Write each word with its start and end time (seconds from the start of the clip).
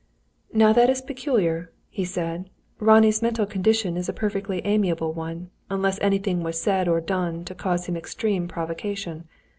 "Now 0.51 0.73
that 0.73 0.89
is 0.89 0.99
peculiar," 0.99 1.69
he 1.91 2.05
said. 2.05 2.49
"Ronnie's 2.79 3.21
mental 3.21 3.45
condition 3.45 3.97
is 3.97 4.09
a 4.09 4.13
perfectly 4.13 4.59
amiable 4.65 5.13
one, 5.13 5.51
unless 5.69 5.99
anything 6.01 6.41
was 6.41 6.59
said 6.59 6.87
or 6.87 6.99
done 6.99 7.45
to 7.45 7.53
cause 7.53 7.85
him 7.85 7.95
extreme 7.95 8.47
provocation. 8.47 9.27